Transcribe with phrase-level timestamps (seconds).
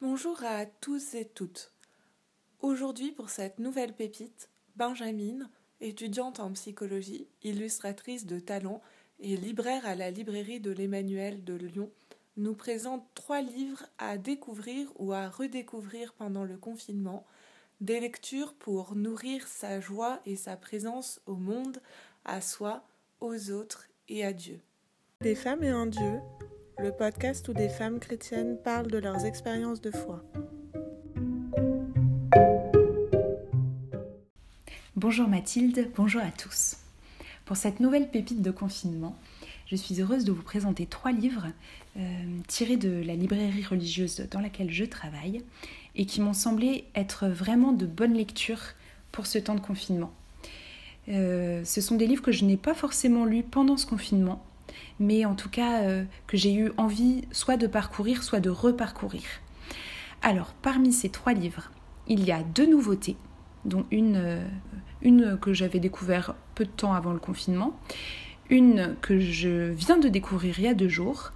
[0.00, 1.72] Bonjour à tous et toutes.
[2.60, 8.80] Aujourd'hui, pour cette nouvelle pépite, Benjamin, étudiante en psychologie, illustratrice de talent
[9.18, 11.90] et libraire à la librairie de l'Emmanuel de Lyon,
[12.36, 17.26] nous présente trois livres à découvrir ou à redécouvrir pendant le confinement,
[17.80, 21.82] des lectures pour nourrir sa joie et sa présence au monde,
[22.24, 22.84] à soi,
[23.18, 24.60] aux autres et à Dieu.
[25.22, 26.20] Des femmes et un Dieu,
[26.78, 30.22] le podcast où des femmes chrétiennes parlent de leurs expériences de foi.
[34.94, 36.76] Bonjour Mathilde, bonjour à tous.
[37.44, 39.16] Pour cette nouvelle pépite de confinement,
[39.66, 41.48] je suis heureuse de vous présenter trois livres
[41.96, 42.00] euh,
[42.46, 45.42] tirés de la librairie religieuse dans laquelle je travaille
[45.96, 48.62] et qui m'ont semblé être vraiment de bonnes lectures
[49.10, 50.12] pour ce temps de confinement.
[51.08, 54.44] Euh, ce sont des livres que je n'ai pas forcément lus pendant ce confinement,
[55.00, 59.22] mais en tout cas euh, que j'ai eu envie soit de parcourir, soit de reparcourir.
[60.22, 61.70] Alors, parmi ces trois livres,
[62.06, 63.16] il y a deux nouveautés,
[63.64, 64.48] dont une, euh,
[65.02, 67.78] une que j'avais découvert peu de temps avant le confinement,
[68.50, 71.32] une que je viens de découvrir il y a deux jours,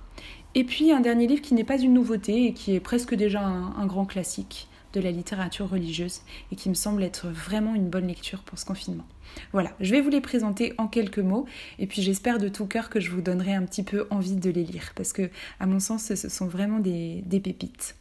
[0.55, 3.41] et puis un dernier livre qui n'est pas une nouveauté et qui est presque déjà
[3.43, 8.07] un grand classique de la littérature religieuse et qui me semble être vraiment une bonne
[8.07, 9.07] lecture pour ce confinement.
[9.53, 11.47] Voilà, je vais vous les présenter en quelques mots
[11.79, 14.51] et puis j'espère de tout cœur que je vous donnerai un petit peu envie de
[14.51, 17.97] les lire parce que, à mon sens, ce sont vraiment des, des pépites.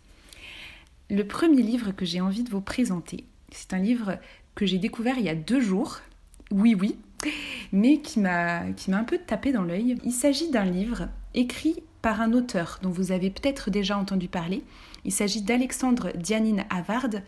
[1.09, 4.17] Le premier livre que j'ai envie de vous présenter, c'est un livre
[4.55, 5.99] que j'ai découvert il y a deux jours.
[6.51, 6.97] Oui, oui,
[7.71, 9.97] mais qui m'a un peu tapé dans l'œil.
[10.03, 14.63] Il s'agit d'un livre écrit par un auteur dont vous avez peut-être déjà entendu parler.
[15.05, 17.21] Il s'agit d'Alexandre Dianine Havard.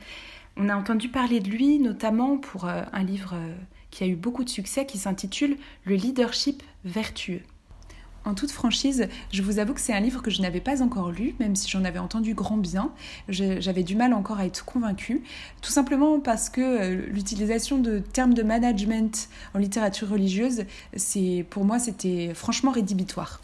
[0.58, 3.54] On a entendu parler de lui notamment pour euh, un livre euh,
[3.92, 7.42] qui a eu beaucoup de succès qui s'intitule Le leadership vertueux.
[8.26, 11.12] En toute franchise, je vous avoue que c'est un livre que je n'avais pas encore
[11.12, 12.94] lu, même si j'en avais entendu grand bien.
[13.28, 15.24] J'avais du mal encore à être convaincue,
[15.62, 20.64] tout simplement parce que euh, l'utilisation de termes de management en littérature religieuse,
[20.96, 23.42] c'est pour moi c'était franchement rédhibitoire.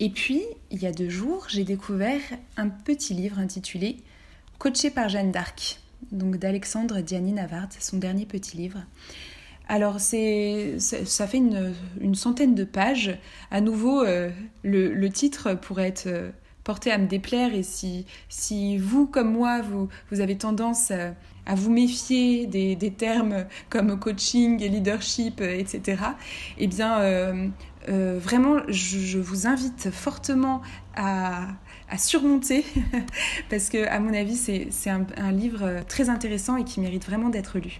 [0.00, 2.20] Et puis, il y a deux jours, j'ai découvert
[2.56, 3.96] un petit livre intitulé
[4.58, 5.78] Coaché par Jeanne d'Arc
[6.12, 8.78] donc d'Alexandre Diani Navard, son dernier petit livre.
[9.68, 13.16] Alors c'est, ça fait une, centaine de pages.
[13.50, 14.30] À nouveau, euh,
[14.62, 16.30] le, titre pourrait être euh,
[16.64, 21.14] porté à me déplaire et si, si vous, comme moi, vous, vous avez tendance à,
[21.54, 26.02] vous méfier des, termes comme coaching leadership, etc.,
[26.58, 27.48] eh bien, euh,
[27.88, 30.62] vraiment, je, vous invite fortement
[30.96, 31.48] à,
[31.98, 32.64] surmonter
[33.50, 37.58] parce que, à mon avis, c'est un, livre très intéressant et qui mérite vraiment d'être
[37.58, 37.78] lu.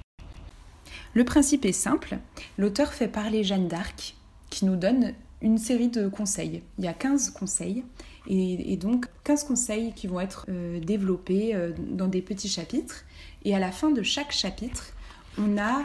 [1.14, 2.18] Le principe est simple.
[2.58, 4.16] L'auteur fait parler Jeanne d'Arc
[4.50, 6.62] qui nous donne une série de conseils.
[6.78, 7.84] Il y a 15 conseils
[8.26, 13.04] et, donc 15 conseils qui vont être euh, développés euh, dans des petits chapitres.
[13.44, 14.94] Et à la fin de chaque chapitre,
[15.38, 15.82] on a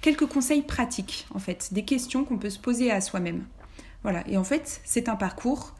[0.00, 3.44] quelques conseils pratiques, en fait, des questions qu'on peut se poser à soi-même.
[4.02, 5.74] Voilà, et en fait, c'est un parcours,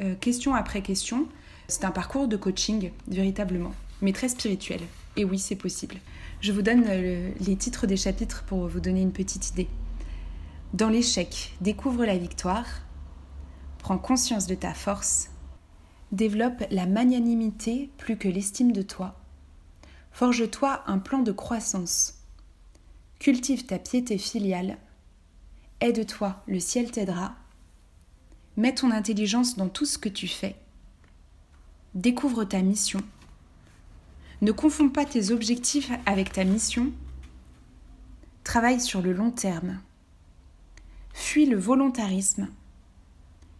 [0.00, 1.28] euh, question après question,
[1.68, 4.80] c'est un parcours de coaching, véritablement, mais très spirituel.
[5.16, 5.96] Et oui, c'est possible.
[6.40, 9.68] Je vous donne euh, les titres des chapitres pour vous donner une petite idée.
[10.74, 12.66] Dans l'échec, découvre la victoire,
[13.78, 15.30] prends conscience de ta force,
[16.12, 19.16] développe la magnanimité plus que l'estime de toi,
[20.12, 22.14] forge-toi un plan de croissance,
[23.18, 24.78] cultive ta piété filiale,
[25.80, 27.36] aide-toi, le ciel t'aidera,
[28.56, 30.56] Mets ton intelligence dans tout ce que tu fais.
[31.94, 33.00] Découvre ta mission.
[34.40, 36.92] Ne confonds pas tes objectifs avec ta mission.
[38.44, 39.80] Travaille sur le long terme.
[41.12, 42.48] Fuis le volontarisme.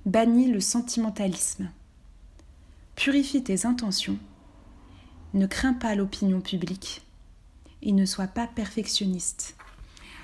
[0.07, 1.71] Bannis le sentimentalisme.
[2.95, 4.19] Purifie tes intentions.
[5.35, 7.03] Ne crains pas l'opinion publique.
[7.83, 9.57] Et ne sois pas perfectionniste.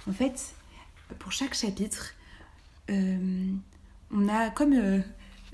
[0.09, 0.55] En fait,
[1.19, 2.15] pour chaque chapitre,
[2.91, 3.53] euh,
[4.13, 4.99] on a comme, euh,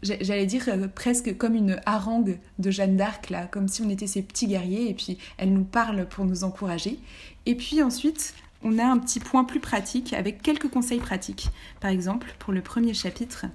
[0.03, 4.07] j'allais dire euh, presque comme une harangue de Jeanne d'Arc, là, comme si on était
[4.07, 6.99] ses petits guerriers, et puis elle nous parle pour nous encourager.
[7.47, 11.49] Et puis ensuite, on a un petit point plus pratique avec quelques conseils pratiques.
[11.81, 13.47] Par exemple, pour le premier chapitre,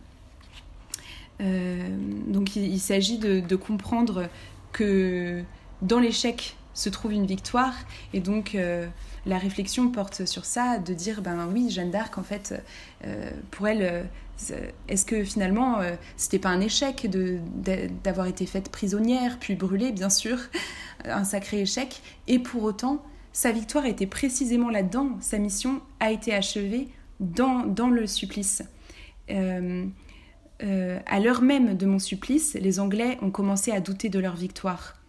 [1.41, 1.89] euh,
[2.27, 4.29] donc il, s'agit de, comprendre
[4.71, 5.43] que
[5.81, 7.73] dans l'échec se trouve une victoire,
[8.13, 8.57] et donc
[9.25, 12.61] la réflexion porte sur ça, de dire ben oui, Jeanne d'Arc, en fait,
[13.05, 13.81] euh, pour elle,
[14.51, 17.09] euh, est-ce que finalement, euh, c'était pas un échec
[18.03, 20.37] d'avoir été faite prisonnière, puis brûlée, bien sûr,
[21.05, 26.33] un sacré échec, et pour autant, sa victoire était précisément là-dedans, sa mission a été
[26.33, 26.89] achevée
[27.19, 28.61] dans, dans le supplice.
[29.29, 35.02] à l'heure même de mon supplice, les Anglais ont commencé à douter de leur victoire.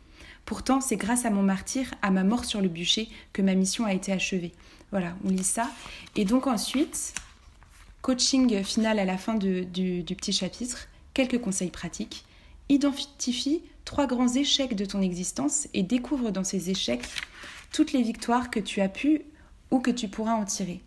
[0.45, 3.85] Pourtant, c'est grâce à mon martyr, à ma mort sur le bûcher, que ma mission
[3.85, 4.53] a été achevée.
[4.91, 5.71] Voilà, on lit ça.
[6.17, 7.15] Et donc ensuite,
[8.03, 12.25] coaching final à la fin du, du petit chapitre, quelques conseils pratiques.
[12.69, 17.07] Identifie trois grands échecs de ton existence et découvre dans ces échecs
[17.73, 19.23] toutes les victoires que tu as pu
[19.71, 20.81] ou que tu pourras en tirer.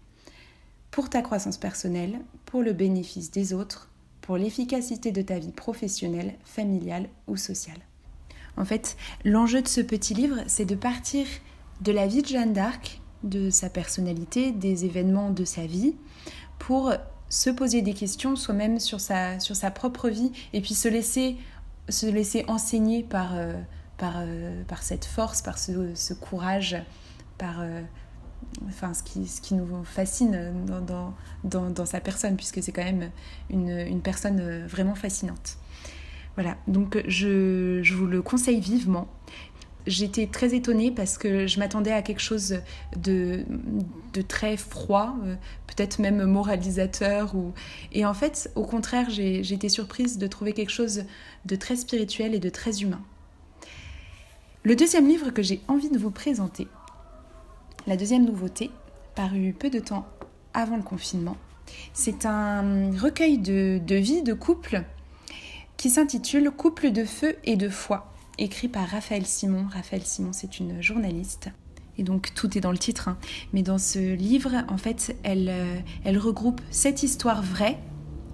[0.92, 3.90] Pour ta croissance personnelle, pour le bénéfice des autres,
[4.22, 7.80] pour l'efficacité de ta vie professionnelle, familiale ou sociale.
[8.58, 11.26] En fait, l'enjeu de ce petit livre, c'est de partir
[11.82, 15.96] de la vie de Jeanne d'Arc, de sa personnalité, des événements de sa vie,
[16.60, 16.92] pour
[17.30, 21.38] se poser des questions soi-même sur sa, sur sa propre vie et puis se laisser,
[21.90, 23.54] se laisser enseigner par, euh,
[23.98, 26.78] par, euh, par cette force, par ce, courage,
[27.38, 27.82] par euh,
[28.68, 31.14] enfin, ce, qui, ce qui nous fascine dans,
[31.44, 33.12] dans, dans, sa personne, puisque c'est quand même
[33.50, 35.58] une, une, personne vraiment fascinante.
[36.38, 39.08] Voilà, donc je, vous le conseille vivement.
[39.88, 42.60] J'étais très étonnée parce que je m'attendais à quelque chose
[42.96, 43.44] de,
[44.28, 45.16] très froid,
[45.66, 47.34] peut-être même moralisateur.
[47.92, 51.06] Et en fait, au contraire, j'ai été surprise de trouver quelque chose
[51.46, 53.02] de très spirituel et de très humain.
[54.62, 56.68] Le deuxième livre que j'ai envie de vous présenter,
[57.88, 58.70] la deuxième nouveauté,
[59.16, 60.06] paru peu de temps
[60.54, 61.38] avant le confinement,
[61.94, 64.84] c'est un recueil de, de vie de couple
[65.78, 69.68] qui s'intitule Couple de feu et de foi, écrit par Raphaël Simon.
[69.72, 71.50] Raphaël Simon, c'est une journaliste.
[72.00, 73.08] Et donc tout est dans le titre.
[73.08, 73.18] Hein.
[73.54, 77.78] Mais dans ce livre, en fait, elle, euh, regroupe cette histoire vraie,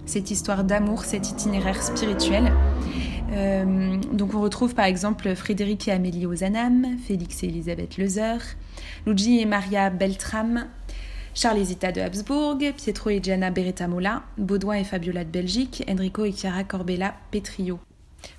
[0.05, 2.51] cette histoire d'amour, cet itinéraire spirituel,
[3.31, 8.37] euh, donc on retrouve par exemple Frédéric et Amélie Ozanam, Félix et Elisabeth Lezer,
[9.05, 10.67] Luigi et Maria Beltram,
[11.35, 16.25] Charles et Zita de Habsbourg, Pietro et Gianna Beretta-Mola, Baudouin et Fabiola de Belgique, Enrico
[16.25, 17.79] et Chiara Corbella Petrio.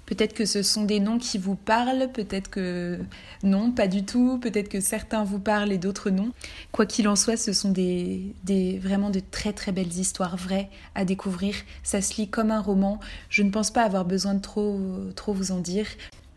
[0.07, 3.01] Peut-être que ce sont des noms qui vous parlent, peut-être que
[3.43, 6.31] non, pas du tout, peut-être que certains vous parlent et d'autres non.
[6.71, 10.71] Quoi qu'il en soit, ce sont des, des, vraiment de très très belles histoires vraies
[10.95, 11.55] à découvrir.
[11.83, 13.01] Ça se lit comme un roman.
[13.29, 14.79] Je ne pense pas avoir besoin de trop,
[15.17, 15.87] trop vous en dire.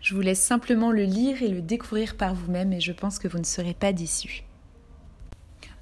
[0.01, 3.27] Je vous laisse simplement le lire et le découvrir par vous-même et je pense que
[3.27, 4.43] vous ne serez pas déçus.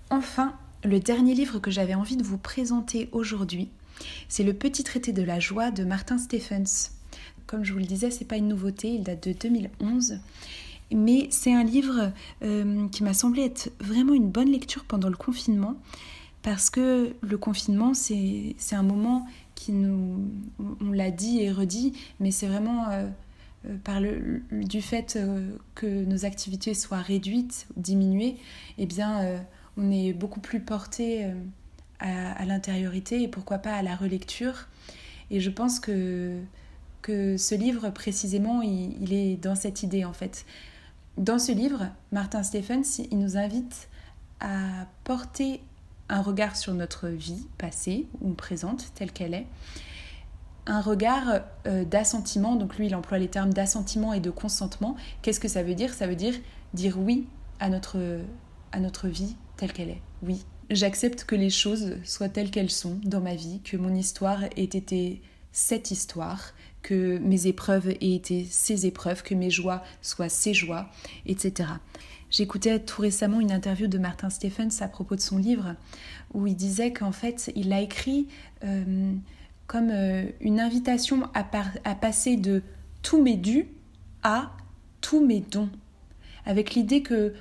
[0.10, 0.54] Enfin,
[0.86, 3.70] le dernier livre que j'avais envie de vous présenter aujourd'hui,
[4.30, 6.92] c'est Le Petit traité de la joie de Martin Stephens.
[7.48, 10.20] Comme je vous le disais, c'est pas une nouveauté, il date de 2011.
[10.92, 12.12] Mais c'est un livre
[12.44, 15.76] euh, qui m'a semblé être vraiment une bonne lecture pendant le confinement,
[16.44, 20.30] parce que le confinement, c'est un moment qui nous,
[20.60, 23.08] on l'a dit et redit, mais c'est vraiment euh,
[23.68, 25.18] euh, par le, du fait
[25.74, 28.36] que nos activités soient réduites, diminuées,
[28.78, 29.40] eh bien,
[29.78, 31.26] on est beaucoup plus porté
[32.00, 34.68] à, à l'intériorité et pourquoi pas à la relecture.
[35.32, 36.40] Et je pense que
[37.06, 40.44] que ce livre, précisément, il, est dans cette idée, en fait.
[41.20, 43.90] Dans ce livre, Martin Stephens, il nous invite
[44.40, 45.62] à porter
[46.10, 49.46] un regard sur notre vie passée ou présente, telle qu'elle est,
[50.66, 54.96] un regard euh, d'assentiment, donc lui il emploie les termes d'assentiment et de consentement.
[55.22, 55.94] Qu'est-ce que ça veut dire?
[55.94, 56.34] Ça veut dire
[56.74, 57.28] dire oui
[57.60, 58.00] à notre,
[58.72, 60.02] à notre vie telle qu'elle est.
[60.22, 64.44] Oui, j'accepte que les choses soient telles qu'elles sont dans ma vie, que mon histoire
[64.44, 65.22] ait été
[65.52, 70.90] cette histoire, que mes épreuves aient été ces épreuves, que mes joies soient ces joies,
[71.26, 71.70] etc.
[72.30, 75.76] J'écoutais tout récemment une interview de Martin Stephens à propos de son livre,
[76.34, 78.28] où il disait qu'en fait, il l'a écrit
[78.64, 79.14] euh,
[79.68, 82.62] comme euh, une invitation à, passer de
[83.02, 83.68] tous mes dus
[84.24, 84.52] à
[85.02, 85.70] tous mes dons,
[86.46, 87.34] avec l'idée que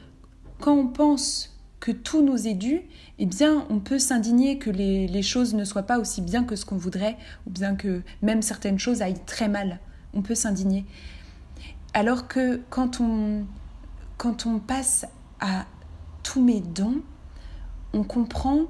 [0.60, 1.53] quand on pense
[1.84, 2.80] que tout nous est dû,
[3.18, 6.64] eh bien, on peut s'indigner que les, choses ne soient pas aussi bien que ce
[6.64, 9.80] qu'on voudrait, ou bien que même certaines choses aillent très mal.
[10.14, 10.86] On peut s'indigner.
[11.92, 13.44] Alors que quand on,
[14.16, 15.04] quand on passe
[15.40, 15.66] à
[16.22, 17.02] tous mes dons,
[17.92, 18.62] on comprend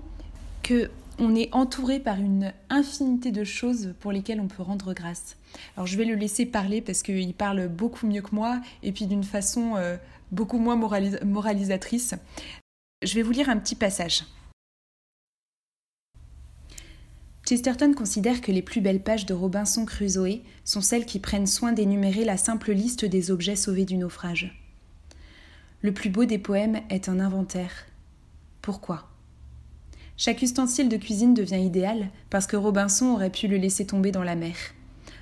[0.64, 0.90] que
[1.20, 5.36] on est entouré par une infinité de choses pour lesquelles on peut rendre grâce.
[5.76, 9.06] Alors je vais le laisser parler parce qu'il parle beaucoup mieux que moi et puis
[9.06, 9.96] d'une façon euh,
[10.32, 12.16] beaucoup moins moralisatrice.
[13.04, 14.24] Je vais vous lire un petit passage.
[17.46, 21.72] Chesterton considère que les plus belles pages de Robinson Crusoe sont celles qui prennent soin
[21.72, 24.58] d'énumérer la simple liste des objets sauvés du naufrage.
[25.82, 27.84] Le plus beau des poèmes est un inventaire.
[28.62, 29.10] Pourquoi?
[30.16, 34.24] Chaque ustensile de cuisine devient idéal parce que Robinson aurait pu le laisser tomber dans
[34.24, 34.56] la mer.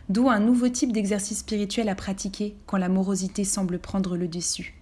[0.08, 4.81] D'où un nouveau type d'exercice spirituel à pratiquer quand la morosité semble prendre le dessus.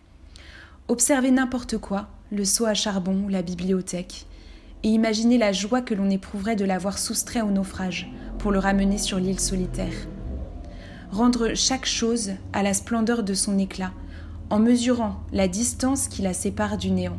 [0.90, 4.26] Observez n'importe quoi, le seau à charbon ou la bibliothèque,
[4.82, 8.98] et imaginez la joie que l'on éprouverait de l'avoir soustrait au naufrage pour le ramener
[8.98, 9.92] sur l'île solitaire.
[11.12, 13.92] Rendre chaque chose à la splendeur de son éclat,
[14.50, 17.18] en mesurant la distance qui la sépare du néant.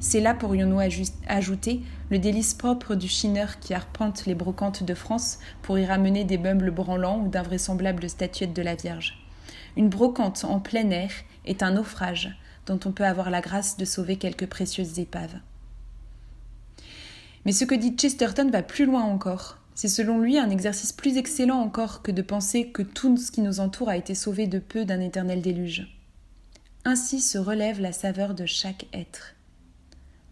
[0.00, 0.80] C'est là, pourrions-nous
[1.28, 6.24] ajouter, le délice propre du chineur qui arpente les brocantes de France pour y ramener
[6.24, 9.18] des meubles branlants ou d'invraisemblables statuettes de la Vierge.
[9.78, 11.10] Une brocante en plein air
[11.46, 12.36] est un naufrage
[12.68, 15.40] dont on peut avoir la grâce de sauver quelques précieuses épaves.
[17.44, 19.58] Mais ce que dit Chesterton va plus loin encore.
[19.74, 23.40] C'est selon lui un exercice plus excellent encore que de penser que tout ce qui
[23.40, 25.86] nous entoure a été sauvé de peu d'un éternel déluge.
[26.84, 29.34] Ainsi se relève la saveur de chaque être.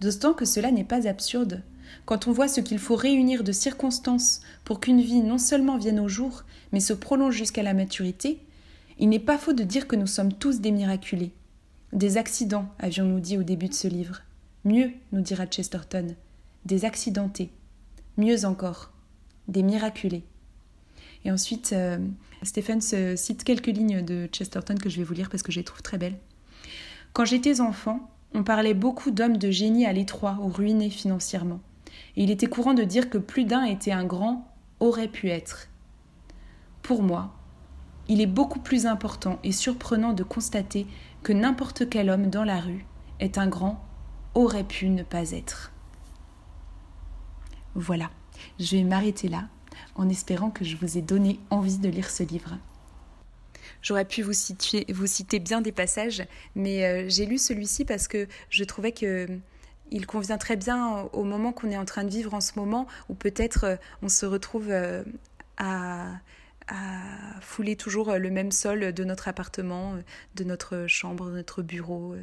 [0.00, 1.62] D'autant que cela n'est pas absurde,
[2.04, 6.00] quand on voit ce qu'il faut réunir de circonstances pour qu'une vie non seulement vienne
[6.00, 8.40] au jour, mais se prolonge jusqu'à la maturité,
[8.98, 11.32] il n'est pas faux de dire que nous sommes tous des miraculés.
[11.92, 14.22] Des accidents, avions-nous dit au début de ce livre.
[14.64, 16.14] Mieux, nous dira Chesterton,
[16.64, 17.50] des accidentés.
[18.16, 18.92] Mieux encore,
[19.48, 20.24] des miraculés.
[21.24, 21.98] Et ensuite, euh,
[22.42, 25.64] Stephen cite quelques lignes de Chesterton que je vais vous lire parce que je les
[25.64, 26.18] trouve très belles.
[27.12, 31.60] Quand j'étais enfant, on parlait beaucoup d'hommes de génie à l'étroit ou ruinés financièrement.
[32.16, 35.68] Et il était courant de dire que plus d'un était un grand, aurait pu être.
[36.82, 37.34] Pour moi,
[38.08, 40.86] il est beaucoup plus important et surprenant de constater
[41.26, 42.84] que n'importe quel homme dans la rue
[43.18, 43.84] est un grand,
[44.34, 45.72] aurait pu ne pas être.
[47.74, 48.12] Voilà,
[48.60, 49.48] je vais m'arrêter là
[49.96, 52.58] en espérant que je vous ai donné envie de lire ce livre.
[53.82, 58.62] J'aurais pu vous, citer bien des passages, mais euh, j'ai lu celui-ci parce que je
[58.62, 59.26] trouvais que
[59.90, 62.86] il convient très bien au moment qu'on est en train de vivre en ce moment,
[63.08, 65.02] où peut-être euh, on se retrouve euh,
[65.56, 66.06] à
[66.68, 69.96] à fouler toujours le même sol de notre appartement,
[70.34, 72.16] de notre chambre, de notre bureau,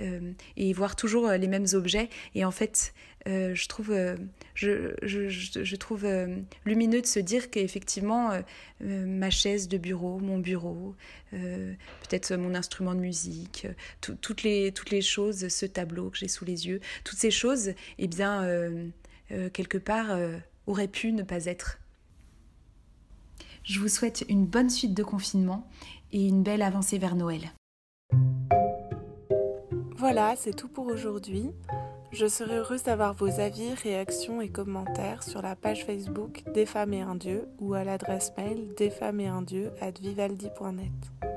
[0.00, 2.08] euh, et voir toujours les mêmes objets.
[2.34, 2.94] Et en fait,
[3.28, 3.94] euh, je trouve,
[4.54, 6.06] je, trouve
[6.64, 10.94] lumineux de se dire qu'effectivement, euh, ma chaise de bureau, mon bureau,
[11.30, 13.66] peut-être mon instrument de musique,
[14.00, 17.72] toutes, les, toutes les choses, ce tableau que j'ai sous les yeux, toutes ces choses,
[17.98, 18.46] eh bien,
[19.52, 20.18] quelque part,
[20.66, 21.78] auraient pu ne pas être.
[23.64, 25.68] Je vous souhaite une bonne suite de confinement
[26.12, 27.52] et une belle avancée vers Noël.
[29.96, 31.52] Voilà, c'est tout pour aujourd'hui.
[32.10, 36.92] Je serai heureuse d'avoir vos avis, réactions et commentaires sur la page Facebook Des femmes
[36.92, 41.31] et un dieu ou à l'adresse mail desfemmesetundieu at vivaldi.net.